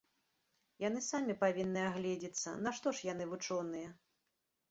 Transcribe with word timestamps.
Яны 0.83 1.01
самі 1.07 1.33
павінны 1.43 1.81
агледзіцца, 1.91 2.55
нашто 2.67 2.87
ж 3.01 3.09
яны 3.13 3.23
вучоныя? 3.35 3.93